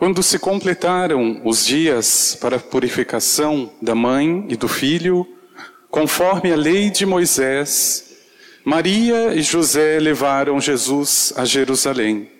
[0.00, 5.28] Quando se completaram os dias para a purificação da mãe e do filho,
[5.90, 8.16] conforme a lei de Moisés,
[8.64, 12.30] Maria e José levaram Jesus a Jerusalém,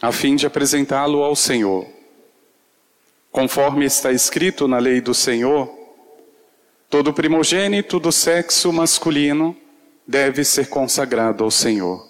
[0.00, 1.86] a fim de apresentá-lo ao Senhor.
[3.30, 5.70] Conforme está escrito na lei do Senhor,
[6.88, 9.54] todo primogênito do sexo masculino
[10.06, 12.09] deve ser consagrado ao Senhor.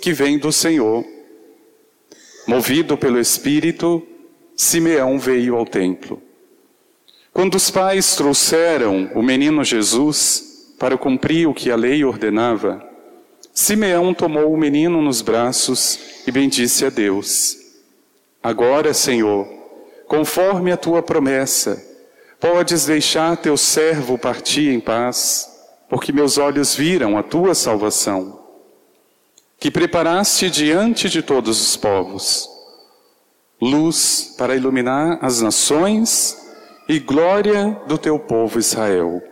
[0.00, 1.04] que vem do Senhor.
[2.46, 4.06] Movido pelo Espírito,
[4.56, 6.22] Simeão veio ao templo.
[7.32, 12.84] Quando os pais trouxeram o menino Jesus para cumprir o que a lei ordenava,
[13.52, 17.56] Simeão tomou o menino nos braços e bendisse a Deus.
[18.42, 19.46] Agora, Senhor,
[20.06, 21.84] conforme a tua promessa,
[22.40, 28.37] podes deixar teu servo partir em paz porque meus olhos viram a tua salvação,
[29.58, 32.48] que preparaste diante de todos os povos,
[33.60, 36.36] luz para iluminar as nações
[36.88, 39.22] e glória do teu povo Israel.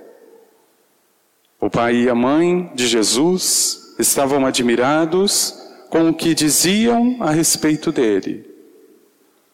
[1.60, 5.54] O pai e a mãe de Jesus estavam admirados
[5.88, 8.50] com o que diziam a respeito dele.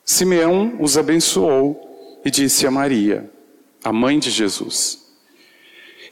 [0.04, 3.30] Simeão os abençoou e disse a Maria,
[3.84, 5.01] a mãe de Jesus: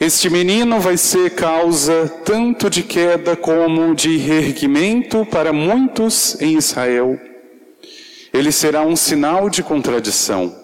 [0.00, 7.20] este menino vai ser causa tanto de queda como de reerguimento para muitos em Israel.
[8.32, 10.56] Ele será um sinal de contradição.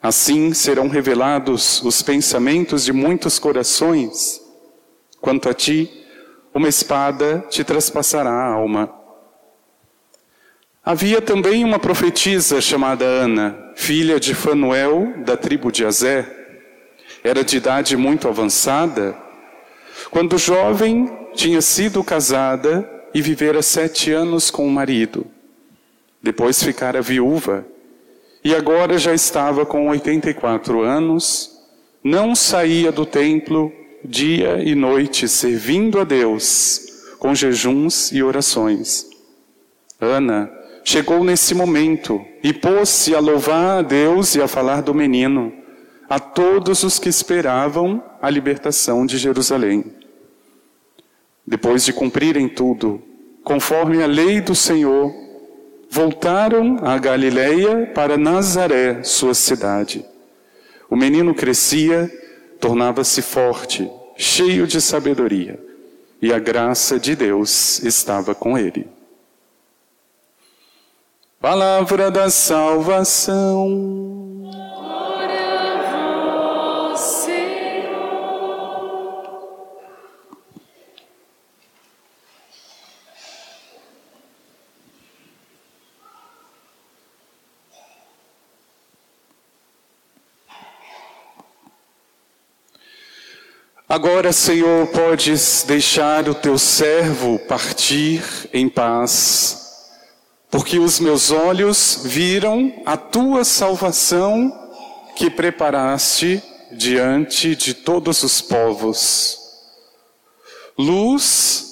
[0.00, 4.40] Assim serão revelados os pensamentos de muitos corações.
[5.20, 5.90] Quanto a ti,
[6.54, 8.90] uma espada te traspassará a alma.
[10.82, 16.37] Havia também uma profetisa chamada Ana, filha de Fanuel, da tribo de Azer
[17.22, 19.16] era de idade muito avançada,
[20.10, 25.26] quando jovem tinha sido casada e vivera sete anos com o marido.
[26.22, 27.66] Depois ficara viúva
[28.44, 31.58] e agora já estava com 84 anos,
[32.02, 33.72] não saía do templo
[34.04, 36.86] dia e noite servindo a Deus
[37.18, 39.06] com jejuns e orações.
[40.00, 40.50] Ana
[40.84, 45.52] chegou nesse momento e pôs-se a louvar a Deus e a falar do menino
[46.08, 49.84] a todos os que esperavam a libertação de Jerusalém.
[51.46, 53.02] Depois de cumprirem tudo,
[53.44, 55.12] conforme a lei do Senhor,
[55.90, 60.04] voltaram a Galiléia para Nazaré, sua cidade.
[60.90, 62.10] O menino crescia,
[62.60, 65.58] tornava-se forte, cheio de sabedoria,
[66.20, 68.88] e a graça de Deus estava com ele.
[71.40, 74.07] Palavra da salvação.
[93.88, 99.88] Agora, Senhor, podes deixar o teu servo partir em paz,
[100.50, 104.52] porque os meus olhos viram a tua salvação
[105.16, 109.38] que preparaste diante de todos os povos.
[110.76, 111.64] Luz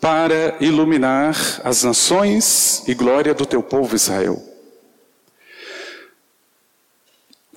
[0.00, 4.49] para iluminar as nações e glória do teu povo Israel.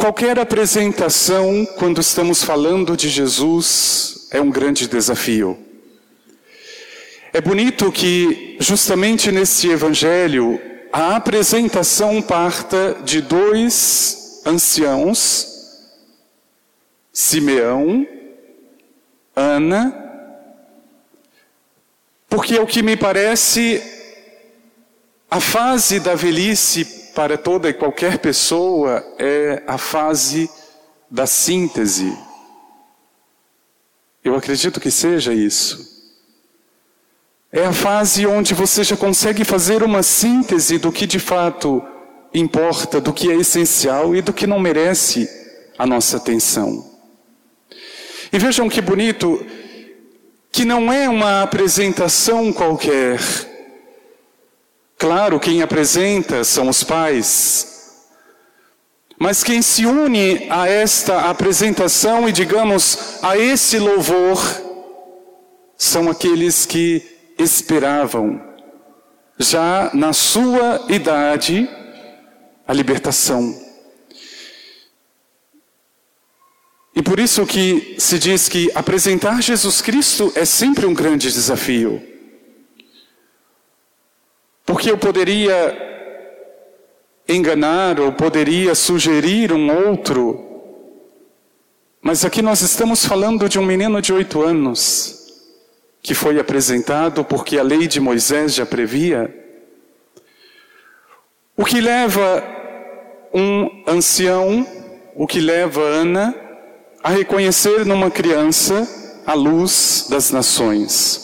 [0.03, 5.57] Qualquer apresentação, quando estamos falando de Jesus, é um grande desafio.
[7.31, 10.59] É bonito que, justamente nesse evangelho,
[10.91, 15.47] a apresentação parta de dois anciãos,
[17.13, 18.05] Simeão,
[19.33, 19.97] Ana,
[22.27, 23.81] porque o que me parece
[25.31, 30.49] a fase da velhice para toda e qualquer pessoa é a fase
[31.09, 32.17] da síntese.
[34.23, 35.91] Eu acredito que seja isso.
[37.51, 41.83] É a fase onde você já consegue fazer uma síntese do que de fato
[42.33, 45.29] importa, do que é essencial e do que não merece
[45.77, 46.91] a nossa atenção.
[48.31, 49.45] E vejam que bonito,
[50.51, 53.19] que não é uma apresentação qualquer.
[55.03, 58.07] Claro, quem apresenta são os pais,
[59.19, 64.39] mas quem se une a esta apresentação e, digamos, a esse louvor,
[65.77, 67.03] são aqueles que
[67.37, 68.41] esperavam,
[69.37, 71.69] já na sua idade,
[72.65, 73.61] a libertação.
[76.95, 82.12] E por isso que se diz que apresentar Jesus Cristo é sempre um grande desafio.
[84.65, 85.91] Porque eu poderia
[87.27, 90.53] enganar ou poderia sugerir um outro.
[92.01, 95.23] Mas aqui nós estamos falando de um menino de oito anos
[96.01, 99.33] que foi apresentado porque a lei de Moisés já previa.
[101.55, 102.43] O que leva
[103.33, 104.67] um ancião,
[105.15, 106.35] o que leva Ana
[107.01, 108.85] a reconhecer numa criança
[109.25, 111.22] a luz das nações.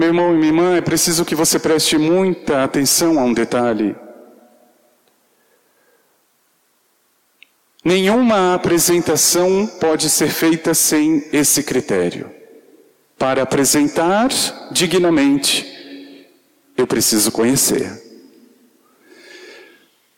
[0.00, 3.94] Meu irmão e minha irmã, é preciso que você preste muita atenção a um detalhe.
[7.84, 12.30] Nenhuma apresentação pode ser feita sem esse critério.
[13.18, 14.30] Para apresentar
[14.70, 16.26] dignamente,
[16.78, 17.92] eu preciso conhecer.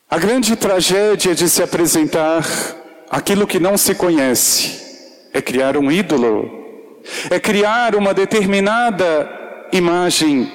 [0.08, 2.46] A grande tragédia de se apresentar
[3.10, 4.80] aquilo que não se conhece
[5.32, 6.48] é criar um ídolo,
[7.28, 9.41] é criar uma determinada
[9.72, 10.50] imagem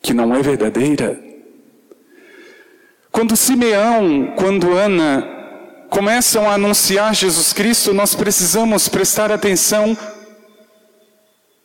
[0.00, 1.22] que não é verdadeira.
[3.12, 5.36] Quando Simeão, quando Ana
[5.90, 9.96] começam a anunciar Jesus Cristo, nós precisamos prestar atenção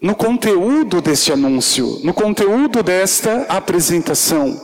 [0.01, 4.59] no conteúdo deste anúncio, no conteúdo desta apresentação.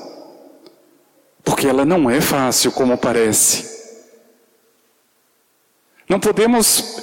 [1.44, 3.80] Porque ela não é fácil como parece.
[6.10, 7.02] Não podemos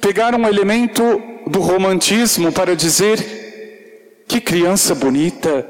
[0.00, 1.02] pegar um elemento
[1.46, 3.41] do romantismo para dizer
[4.32, 5.68] que criança bonita.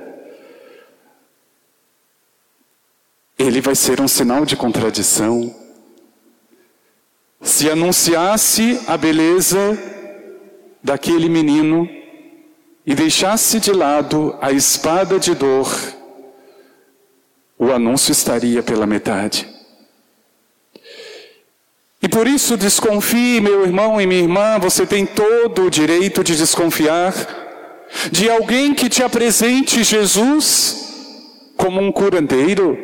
[3.36, 5.52] Ele vai ser um sinal de contradição
[7.40, 9.76] se anunciasse a beleza
[10.80, 11.88] daquele menino
[12.86, 15.68] e deixasse de lado a espada de dor,
[17.58, 19.48] o anúncio estaria pela metade.
[22.00, 26.36] E por isso desconfie, meu irmão e minha irmã, você tem todo o direito de
[26.36, 27.41] desconfiar
[28.10, 32.78] de alguém que te apresente Jesus como um curandeiro,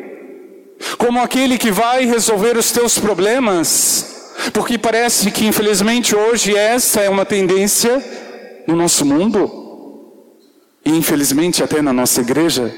[0.97, 4.09] como aquele que vai resolver os teus problemas
[4.53, 8.03] porque parece que, infelizmente, hoje essa é uma tendência
[8.65, 10.15] no nosso mundo,
[10.85, 12.73] e infelizmente até na nossa igreja.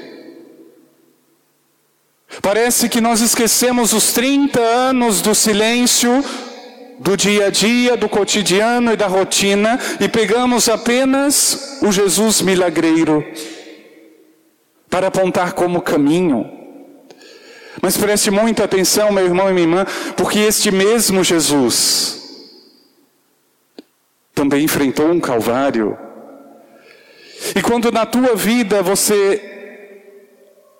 [2.40, 6.24] Parece que nós esquecemos os 30 anos do silêncio,
[7.02, 13.26] do dia a dia, do cotidiano e da rotina, e pegamos apenas o Jesus milagreiro
[14.88, 16.48] para apontar como caminho.
[17.80, 22.20] Mas preste muita atenção, meu irmão e minha irmã, porque este mesmo Jesus
[24.32, 25.98] também enfrentou um Calvário.
[27.56, 29.42] E quando na tua vida você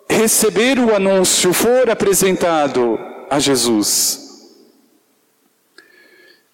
[0.09, 2.97] receber o anúncio, for apresentado
[3.29, 4.22] a Jesus,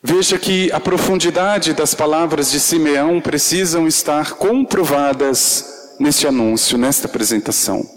[0.01, 7.87] veja que a profundidade das palavras de Simeão precisam estar comprovadas neste anúncio, nesta apresentação.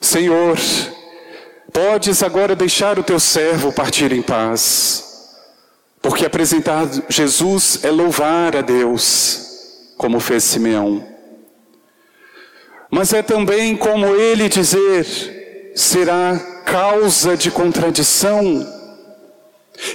[0.00, 0.56] Senhor,
[1.72, 5.32] podes agora deixar o teu servo partir em paz,
[6.02, 11.06] porque apresentar Jesus é louvar a Deus, como fez Simeão.
[12.90, 18.75] Mas é também como ele dizer, será causa de contradição.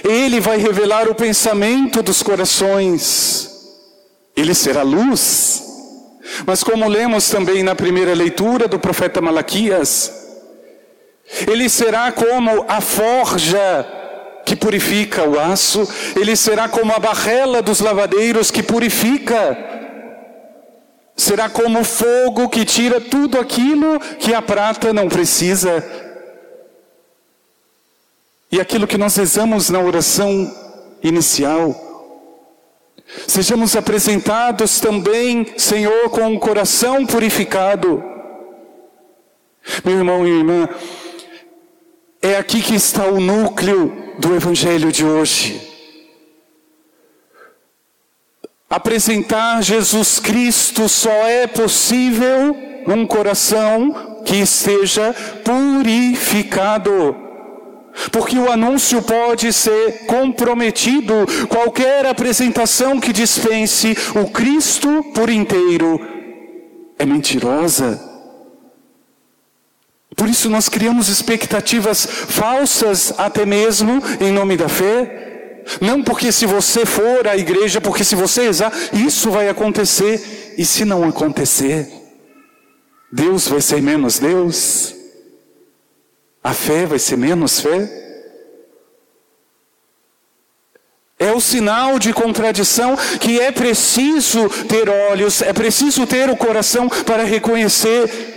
[0.04, 3.50] Ele vai revelar o pensamento dos corações.
[4.36, 5.62] Ele será luz.
[6.46, 10.12] Mas como lemos também na primeira leitura do profeta Malaquias,
[11.50, 13.86] ele será como a forja
[14.44, 19.56] que purifica o aço, ele será como a barrela dos lavadeiros que purifica,
[21.16, 25.84] será como o fogo que tira tudo aquilo que a prata não precisa,
[28.52, 30.54] e aquilo que nós rezamos na oração
[31.02, 31.74] inicial.
[33.26, 38.04] Sejamos apresentados também, Senhor, com um coração purificado.
[39.82, 40.68] Meu irmão e irmã,
[42.20, 45.72] é aqui que está o núcleo do Evangelho de hoje.
[48.68, 52.54] Apresentar Jesus Cristo só é possível
[52.86, 57.31] num coração que esteja purificado.
[58.10, 61.14] Porque o anúncio pode ser comprometido,
[61.48, 66.00] qualquer apresentação que dispense o Cristo por inteiro
[66.98, 68.00] é mentirosa.
[70.16, 75.62] Por isso nós criamos expectativas falsas até mesmo em nome da fé.
[75.80, 80.54] Não porque se você for à igreja, porque se você rezar, isso vai acontecer.
[80.58, 81.88] E se não acontecer,
[83.10, 85.01] Deus vai ser menos Deus?
[86.42, 87.88] A fé vai ser menos fé?
[91.18, 96.88] É o sinal de contradição que é preciso ter olhos, é preciso ter o coração
[96.88, 98.32] para reconhecer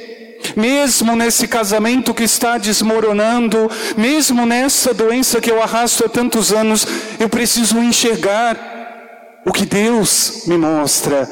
[0.55, 6.85] mesmo nesse casamento que está desmoronando, mesmo nessa doença que eu arrasto há tantos anos,
[7.19, 11.27] eu preciso enxergar o que Deus me mostra.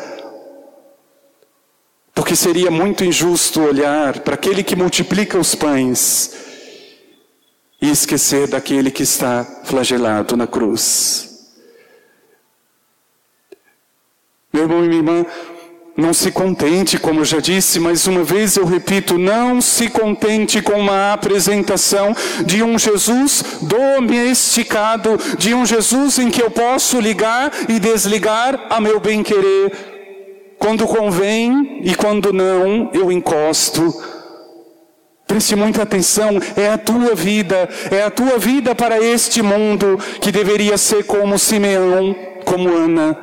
[2.15, 6.52] Porque seria muito injusto olhar para aquele que multiplica os pães
[7.83, 11.51] e esquecer daquele que está flagelado na cruz.
[14.53, 15.25] Meu irmão e minha irmã,
[15.97, 20.61] não se contente, como eu já disse, mais uma vez eu repito, não se contente
[20.61, 27.51] com uma apresentação de um Jesus domesticado, de um Jesus em que eu posso ligar
[27.67, 30.55] e desligar a meu bem-querer.
[30.57, 34.12] Quando convém e quando não, eu encosto.
[35.33, 40.31] Preste muita atenção, é a tua vida, é a tua vida para este mundo que
[40.31, 43.17] deveria ser como Simeão, como Ana.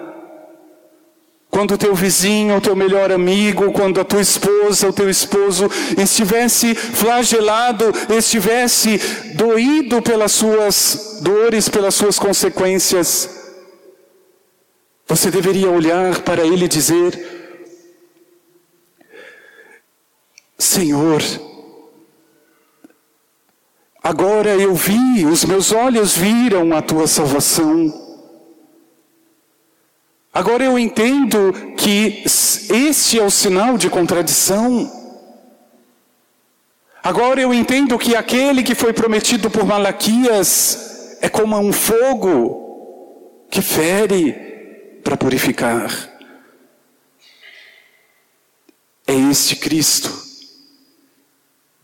[1.48, 5.70] Quando o teu vizinho, o teu melhor amigo, quando a tua esposa, o teu esposo
[5.96, 8.98] estivesse flagelado, estivesse
[9.36, 13.54] doído pelas suas dores, pelas suas consequências,
[15.06, 17.54] você deveria olhar para ele e dizer:
[20.58, 21.22] Senhor,
[24.10, 27.94] agora eu vi, os meus olhos viram a tua salvação.
[30.34, 34.90] Agora eu entendo que este é o sinal de contradição.
[37.04, 43.62] Agora eu entendo que aquele que foi prometido por Malaquias é como um fogo que
[43.62, 44.32] fere
[45.04, 45.88] para purificar.
[49.06, 50.29] É este Cristo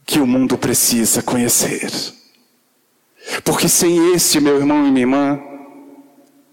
[0.06, 1.90] que o mundo precisa conhecer.
[3.42, 5.40] Porque sem este, meu irmão e minha irmã,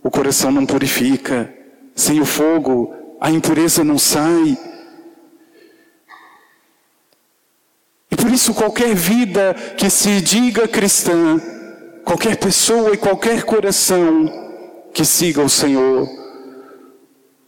[0.01, 1.53] o coração não purifica
[1.95, 4.57] sem o fogo, a impureza não sai.
[8.09, 11.39] E por isso, qualquer vida que se diga cristã,
[12.03, 16.09] qualquer pessoa e qualquer coração que siga o Senhor,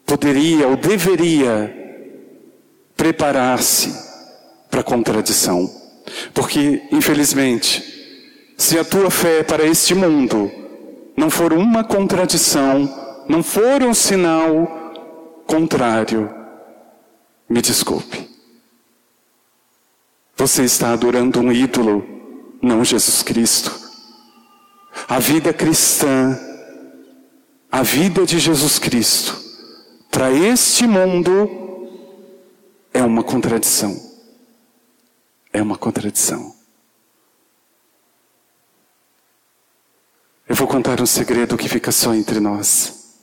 [0.06, 1.76] poderia ou deveria
[2.96, 3.92] preparar-se
[4.70, 5.85] para a contradição.
[6.34, 7.84] Porque, infelizmente,
[8.58, 10.52] se a tua fé para este mundo
[11.16, 14.94] não for uma contradição, não for um sinal
[15.46, 16.30] contrário,
[17.50, 18.30] me desculpe.
[20.38, 22.06] Você está adorando um ídolo,
[22.62, 23.72] não Jesus Cristo.
[25.08, 26.38] A vida cristã,
[27.72, 29.38] a vida de Jesus Cristo,
[30.12, 31.50] para este mundo,
[32.94, 34.05] é uma contradição.
[35.56, 36.54] É uma contradição.
[40.50, 43.22] Eu vou contar um segredo que fica só entre nós.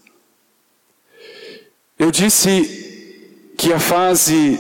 [1.99, 4.59] Eu disse que a fase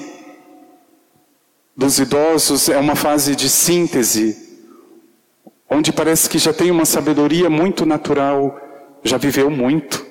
[1.75, 4.61] dos idosos é uma fase de síntese,
[5.67, 8.55] onde parece que já tem uma sabedoria muito natural,
[9.03, 10.05] já viveu muito,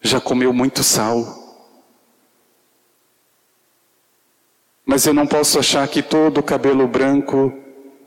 [0.00, 1.47] já comeu muito sal.
[4.88, 7.52] Mas eu não posso achar que todo cabelo branco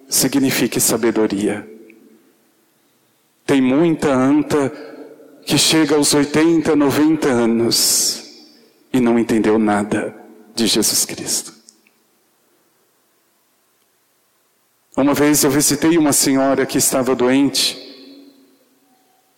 [0.09, 1.69] signifique sabedoria.
[3.45, 4.71] Tem muita anta
[5.45, 8.47] que chega aos 80, 90 anos
[8.91, 10.15] e não entendeu nada
[10.55, 11.53] de Jesus Cristo.
[14.97, 17.77] Uma vez eu visitei uma senhora que estava doente,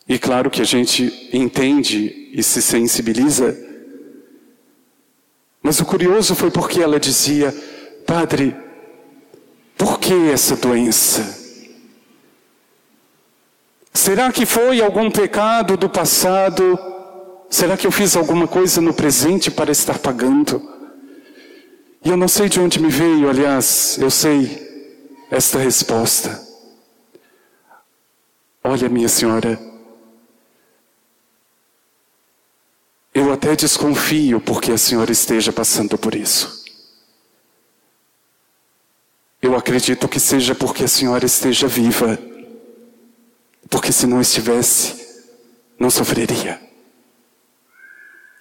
[0.08, 3.73] e claro que a gente entende e se sensibiliza,
[5.64, 7.52] mas o curioso foi porque ela dizia:
[8.06, 8.54] Padre,
[9.78, 11.42] por que essa doença?
[13.94, 16.78] Será que foi algum pecado do passado?
[17.48, 20.60] Será que eu fiz alguma coisa no presente para estar pagando?
[22.04, 24.62] E eu não sei de onde me veio, aliás, eu sei
[25.30, 26.42] esta resposta.
[28.62, 29.58] Olha, minha senhora,
[33.24, 36.64] eu até desconfio porque a senhora esteja passando por isso.
[39.40, 42.18] Eu acredito que seja porque a senhora esteja viva.
[43.68, 44.94] Porque se não estivesse,
[45.78, 46.60] não sofreria.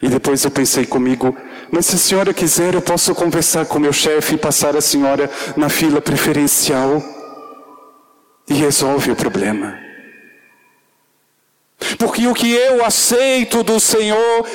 [0.01, 1.35] E depois eu pensei comigo,
[1.71, 5.29] mas se a senhora quiser, eu posso conversar com meu chefe e passar a senhora
[5.57, 7.01] na fila preferencial
[8.47, 9.82] e resolve o problema.
[11.97, 14.45] Porque o que eu aceito do Senhor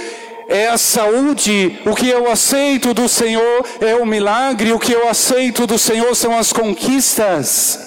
[0.48, 5.06] é a saúde, o que eu aceito do Senhor é o milagre, o que eu
[5.08, 7.78] aceito do Senhor são as conquistas.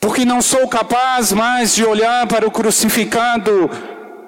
[0.00, 3.70] Porque não sou capaz mais de olhar para o crucificado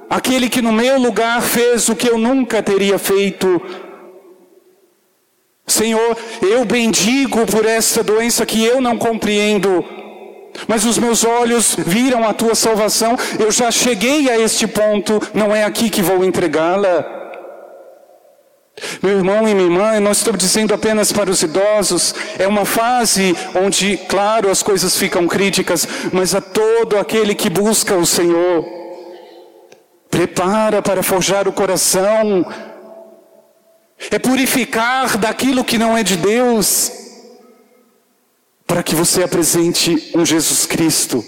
[0.08, 3.61] aquele que no meu lugar fez o que eu nunca teria feito.
[5.66, 9.85] Senhor, eu bendigo por esta doença que eu não compreendo,
[10.66, 15.54] mas os meus olhos viram a tua salvação, eu já cheguei a este ponto, não
[15.54, 17.16] é aqui que vou entregá-la.
[19.02, 23.34] Meu irmão e minha irmã, não estou dizendo apenas para os idosos, é uma fase
[23.54, 28.64] onde, claro, as coisas ficam críticas, mas a todo aquele que busca o Senhor,
[30.10, 32.44] prepara para forjar o coração,
[34.10, 37.05] é purificar daquilo que não é de Deus,
[38.66, 41.25] para que você apresente um Jesus Cristo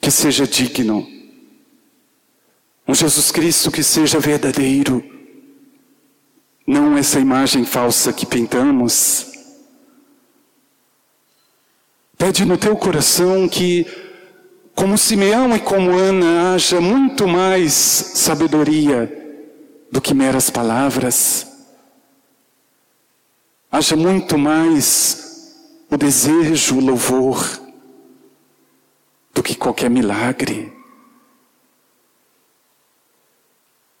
[0.00, 1.06] que seja digno,
[2.86, 5.04] um Jesus Cristo que seja verdadeiro,
[6.66, 9.32] não essa imagem falsa que pintamos.
[12.16, 13.86] Pede no teu coração que
[14.76, 19.10] como Simeão e como Ana, haja muito mais sabedoria
[19.90, 21.46] do que meras palavras.
[23.72, 25.25] Haja muito mais
[25.90, 27.60] o desejo, o louvor,
[29.34, 30.72] do que qualquer milagre.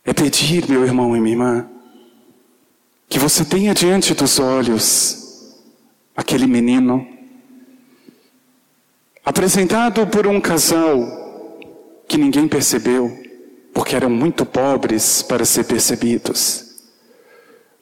[0.04, 1.70] É pedir, meu irmão e minha irmã,
[3.08, 5.54] que você tenha diante dos olhos
[6.16, 7.06] aquele menino
[9.24, 10.96] apresentado por um casal
[12.08, 13.10] que ninguém percebeu,
[13.74, 16.64] porque eram muito pobres para ser percebidos.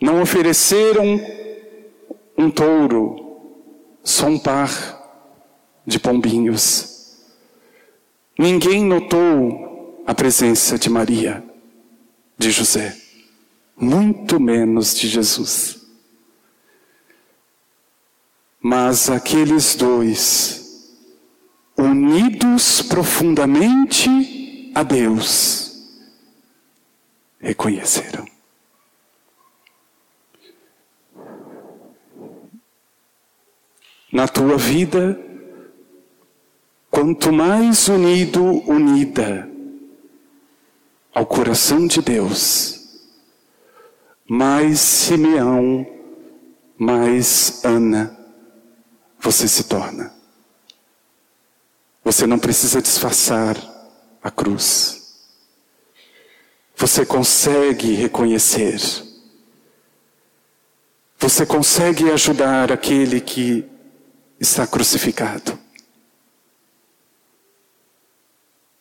[0.01, 1.21] Não ofereceram
[2.37, 3.24] um touro,
[4.05, 4.71] só um par
[5.87, 7.17] de pombinhos.
[8.39, 11.43] Ninguém notou a presença de Maria,
[12.37, 12.97] de José,
[13.77, 15.81] muito menos de Jesus.
[18.61, 20.65] Mas aqueles dois
[21.77, 25.73] unidos profundamente a Deus,
[27.41, 28.34] reconheceram.
[34.15, 35.21] Na tua vida,
[36.89, 39.51] quanto mais unido, unida
[41.13, 43.03] ao coração de Deus,
[44.25, 45.85] mais Simeão,
[46.79, 48.17] mais Ana
[49.19, 50.15] você se torna.
[52.05, 53.57] Você não precisa disfarçar
[54.23, 55.27] a cruz.
[56.77, 58.81] Você consegue reconhecer.
[61.19, 63.74] Você consegue ajudar aquele que
[64.45, 65.59] está crucificado.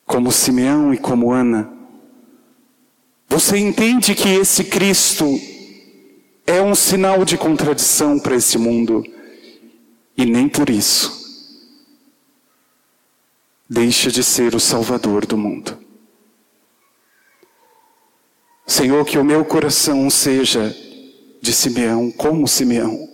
[0.06, 1.72] Como Simeão e como Ana.
[3.28, 5.26] Você entende que esse Cristo
[6.46, 9.04] é um sinal de contradição para esse mundo.
[10.16, 11.24] E nem por isso
[13.74, 15.80] deixa de ser o Salvador do mundo.
[18.68, 20.76] Senhor, que o meu coração seja
[21.42, 23.13] de Simeão, como Simeão.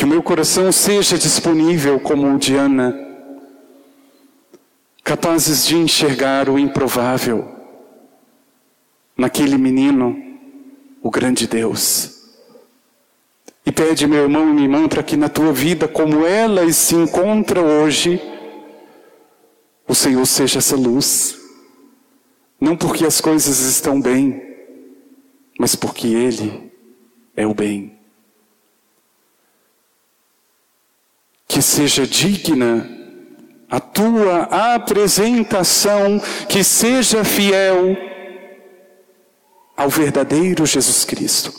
[0.00, 2.98] Que o meu coração seja disponível como o de Ana,
[5.04, 7.46] capazes de enxergar o improvável
[9.14, 10.16] naquele menino,
[11.02, 12.18] o grande Deus.
[13.66, 16.94] E pede, meu irmão e minha irmã, para que na tua vida, como ela se
[16.94, 18.18] encontra hoje,
[19.86, 21.38] o Senhor seja essa luz.
[22.58, 24.42] Não porque as coisas estão bem,
[25.58, 26.72] mas porque Ele
[27.36, 27.99] é o bem.
[31.50, 32.88] que seja digna
[33.68, 34.42] a tua
[34.74, 37.96] apresentação, que seja fiel
[39.76, 41.52] ao verdadeiro Jesus Cristo.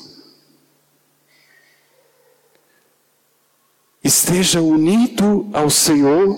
[4.02, 6.38] Esteja unido ao Senhor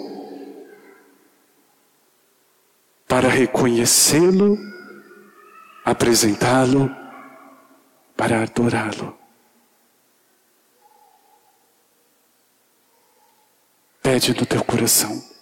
[3.07, 4.57] para reconhecê-lo,
[5.85, 6.89] apresentá-lo,
[8.17, 9.22] para adorá-lo.
[14.13, 15.32] Pede no teu coração.